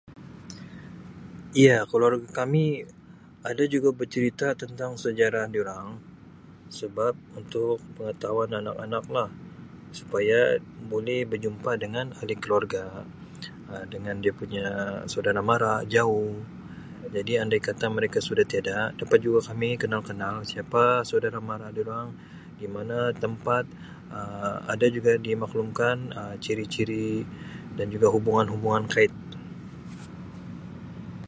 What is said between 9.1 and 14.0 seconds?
lah supaya boleh berjumpa dengan ahli keluarga Um